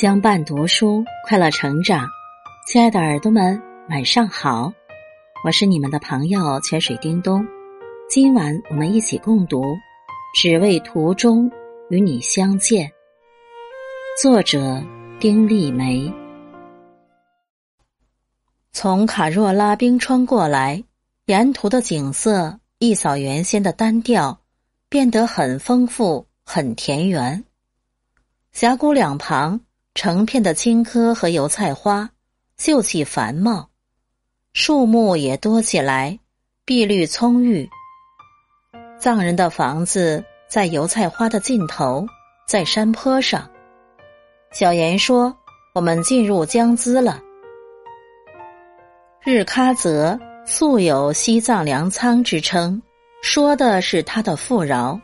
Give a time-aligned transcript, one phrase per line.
[0.00, 2.06] 相伴读书，快乐成长。
[2.68, 3.60] 亲爱的耳朵们，
[3.90, 4.72] 晚上好！
[5.44, 7.44] 我是你们的朋友泉水叮咚。
[8.08, 9.60] 今晚我们一起共读
[10.36, 11.50] 《只为途中
[11.90, 12.86] 与你相见》，
[14.22, 14.80] 作者
[15.18, 16.14] 丁立梅。
[18.70, 20.84] 从卡若拉冰川过来，
[21.26, 24.38] 沿途的景色一扫原先的单调，
[24.88, 27.42] 变得很丰富、很田园。
[28.52, 29.60] 峡谷两旁。
[29.98, 32.08] 成片的青稞和油菜花，
[32.56, 33.68] 秀气繁茂，
[34.52, 36.20] 树木也多起来，
[36.64, 37.68] 碧绿葱郁。
[38.96, 42.06] 藏人的房子在油菜花的尽头，
[42.46, 43.50] 在山坡上。
[44.52, 45.36] 小严说
[45.74, 47.20] ：“我们进入江孜了。”
[49.26, 52.80] 日喀则素有西藏粮仓之称，
[53.20, 55.00] 说的是它的富饶，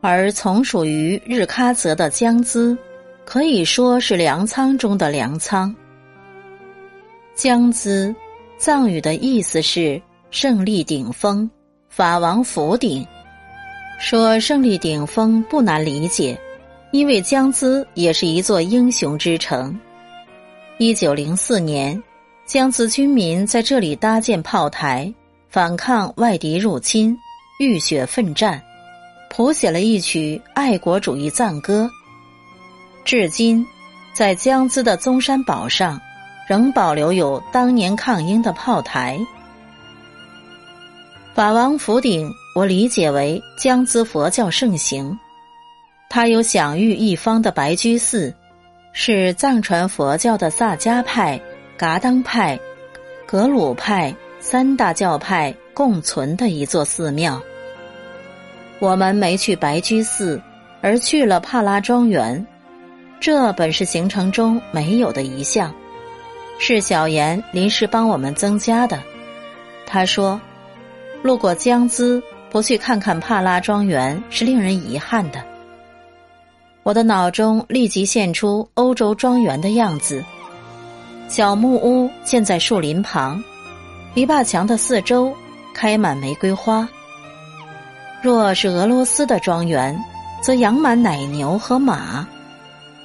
[0.00, 2.78] 而从属于日喀则的江孜。
[3.32, 5.72] 可以说是粮仓中的粮仓。
[7.36, 8.12] 江孜，
[8.58, 11.48] 藏语的意思是胜利顶峰，
[11.88, 13.06] 法王府顶。
[14.00, 16.36] 说胜利顶峰不难理解，
[16.90, 19.78] 因为江孜也是一座英雄之城。
[20.78, 22.02] 一九零四年，
[22.46, 25.14] 江孜军民在这里搭建炮台，
[25.48, 27.16] 反抗外敌入侵，
[27.60, 28.60] 浴血奋战，
[29.28, 31.88] 谱写了一曲爱国主义赞歌。
[33.10, 33.66] 至今，
[34.12, 36.00] 在江孜的宗山堡上，
[36.48, 39.18] 仍保留有当年抗英的炮台。
[41.34, 45.18] 法王府顶，我理解为江孜佛教盛行，
[46.08, 48.32] 它有享誉一方的白居寺，
[48.92, 51.40] 是藏传佛教的萨迦派、
[51.76, 52.56] 噶当派、
[53.26, 57.42] 格鲁派三大教派共存的一座寺庙。
[58.78, 60.40] 我们没去白居寺，
[60.80, 62.46] 而去了帕拉庄园。
[63.20, 65.74] 这本是行程中没有的一项，
[66.58, 68.98] 是小严临时帮我们增加的。
[69.86, 70.40] 他说
[71.22, 75.44] ：“路过江孜，不去看看帕拉庄园是令人遗憾的。”
[76.82, 80.24] 我的脑中立即现出欧洲庄园的样子：
[81.28, 83.42] 小木屋建在树林旁，
[84.14, 85.30] 篱笆墙的四周
[85.74, 86.88] 开满玫瑰花。
[88.22, 89.94] 若是俄罗斯的庄园，
[90.42, 92.26] 则养满奶牛和马。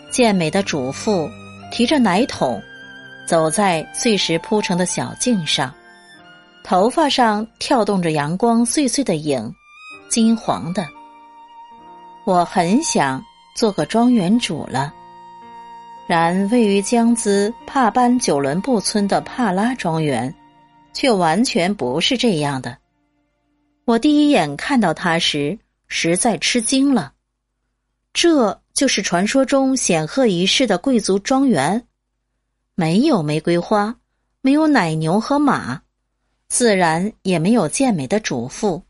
[0.09, 1.29] 健美的主妇
[1.71, 2.61] 提着奶桶，
[3.27, 5.73] 走在碎石铺成的小径上，
[6.63, 9.53] 头发上跳动着阳光碎碎的影，
[10.09, 10.87] 金黄的。
[12.25, 13.21] 我很想
[13.57, 14.93] 做个庄园主了。
[16.07, 20.33] 然位于江孜帕班九伦布村的帕拉庄园，
[20.93, 22.77] 却完全不是这样的。
[23.85, 25.57] 我第一眼看到它时，
[25.87, 27.13] 实在吃惊了。
[28.13, 28.61] 这。
[28.75, 31.87] 就是传说中显赫一世的贵族庄园，
[32.75, 33.95] 没有玫瑰花，
[34.41, 35.81] 没有奶牛和马，
[36.49, 38.83] 自然也没有健美的主妇，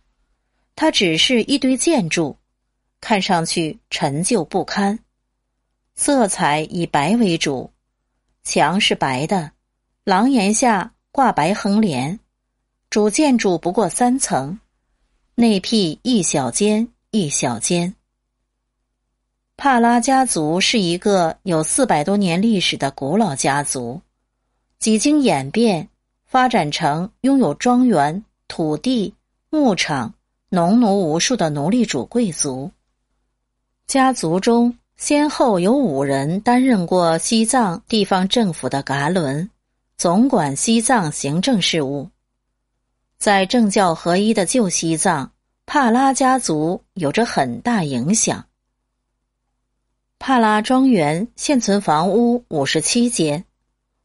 [0.76, 2.36] 它只是一堆建筑，
[3.00, 4.98] 看上去陈旧不堪，
[5.94, 7.72] 色彩以白为主，
[8.44, 9.52] 墙是白的，
[10.04, 12.20] 廊檐下挂白横帘，
[12.90, 14.60] 主建筑不过三层，
[15.36, 17.94] 内辟一小间一小间。
[19.58, 24.02] 帕拉家族是一个有四百多年历史的古老家族，
[24.80, 25.88] 几经演变，
[26.26, 29.14] 发展成拥有庄园、土地、
[29.50, 30.14] 牧场、
[30.50, 32.70] 农奴无数的奴隶主贵族。
[33.88, 39.50] 家族中先后有五人担任过西藏地方政府的噶伦，
[39.98, 42.10] 总管西藏行政事务。
[43.18, 45.32] 在政教合一的旧西藏，
[45.66, 48.46] 帕拉家族有着很大影响。
[50.18, 53.46] 帕拉庄园现存房屋五十七间，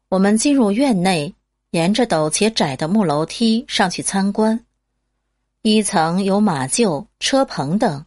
[0.09, 1.33] 我们进入院内，
[1.71, 4.63] 沿着陡且窄的木楼梯上去参观。
[5.63, 8.05] 一层有马厩、车棚等，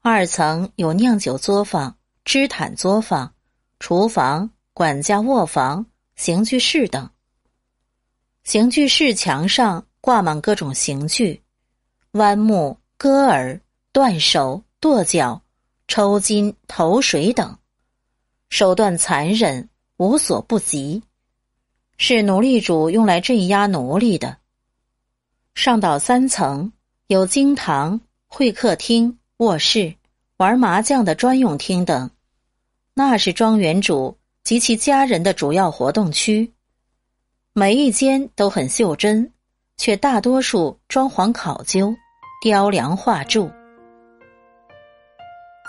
[0.00, 3.34] 二层有酿酒作坊、织毯作坊、
[3.80, 5.84] 厨房、管家卧房、
[6.16, 7.10] 刑具室等。
[8.44, 11.42] 刑具室墙上挂满各种刑具，
[12.12, 13.60] 弯木、割耳、
[13.92, 15.41] 断手、剁脚。
[15.94, 17.58] 抽筋、投水等，
[18.48, 19.68] 手段残忍，
[19.98, 21.02] 无所不及，
[21.98, 24.38] 是奴隶主用来镇压奴隶的。
[25.54, 26.72] 上到三层，
[27.08, 29.94] 有经堂、会客厅、卧室、
[30.38, 32.10] 玩麻将的专用厅等，
[32.94, 36.54] 那是庄园主及其家人的主要活动区。
[37.52, 39.30] 每一间都很袖珍，
[39.76, 41.94] 却大多数装潢考究、
[42.40, 43.50] 雕梁画柱。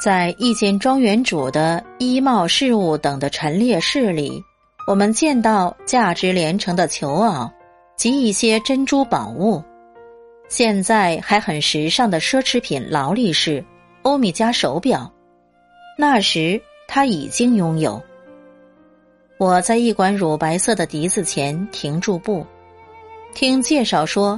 [0.04, 4.44] 在一间庄园主的衣帽饰物等的陈列室里，
[4.86, 7.50] 我们见到价值连城的球袄
[7.96, 9.64] 及一些珍珠宝物。
[10.50, 13.64] 现在还很时尚的奢侈品劳力士、
[14.02, 15.10] 欧米茄手表，
[15.98, 18.04] 那时他已经拥有。
[19.38, 22.46] 我在一管乳白色的笛子前停住步，
[23.34, 24.38] 听介绍说，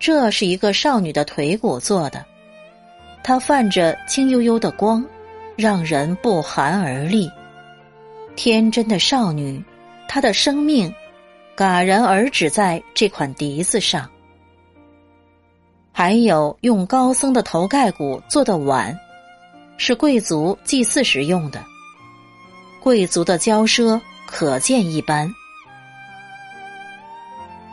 [0.00, 2.26] 这是一个少女的腿骨做的。
[3.28, 5.04] 它泛着青幽幽的光，
[5.56, 7.28] 让人不寒而栗。
[8.36, 9.60] 天真的少女，
[10.06, 10.94] 她的生命
[11.56, 14.08] 戛然而止在这款笛子上。
[15.90, 18.96] 还有用高僧的头盖骨做的碗，
[19.76, 21.64] 是贵族祭祀时用的。
[22.80, 25.28] 贵族的骄奢可见一斑。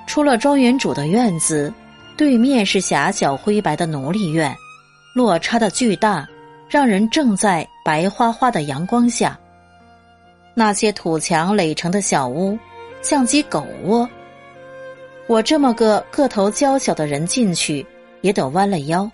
[0.07, 1.71] 出了庄园主的院子，
[2.17, 4.57] 对面是狭小灰白的奴隶院。
[5.13, 6.27] 落差的巨大，
[6.67, 9.37] 让人正在白花花的阳光下。
[10.55, 12.57] 那些土墙垒成的小屋，
[13.03, 14.09] 像极狗窝。
[15.27, 17.85] 我这么个个头娇小的人进去，
[18.21, 19.09] 也得弯了腰。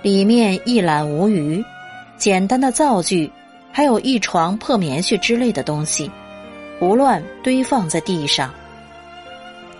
[0.00, 1.64] 里面一览无余，
[2.16, 3.28] 简单的灶具，
[3.72, 6.08] 还有一床破棉絮之类的东西，
[6.78, 8.54] 胡乱堆放在地上。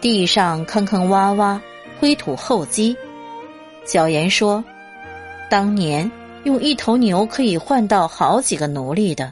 [0.01, 1.61] 地上坑坑洼洼，
[2.01, 2.97] 灰土厚积。
[3.85, 4.63] 小言说。
[5.53, 6.11] 当年
[6.45, 9.31] 用一头牛可以换到好几个奴隶的，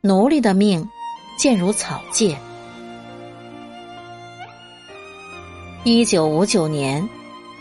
[0.00, 0.84] 奴隶的命
[1.38, 2.36] 贱如草芥。
[5.84, 7.08] 一九五九年，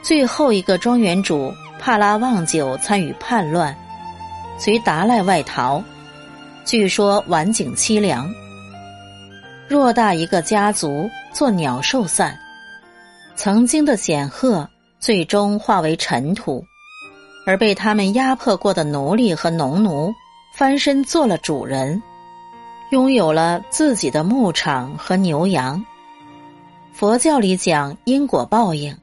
[0.02, 3.78] 最后一个庄园主帕拉旺久参与叛乱，
[4.58, 5.80] 随达赖外逃，
[6.66, 8.34] 据说晚景凄凉。
[9.70, 12.36] 偌大一个家族作鸟兽散，
[13.36, 14.68] 曾经的显赫
[15.00, 16.66] 最终化为尘土。
[17.50, 20.14] 而被他们压迫过的奴隶和农奴，
[20.54, 22.00] 翻身做了主人，
[22.92, 25.84] 拥有了自己的牧场和牛羊。
[26.94, 28.96] 佛教里讲因果报应，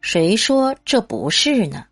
[0.00, 1.86] 谁说这不是呢？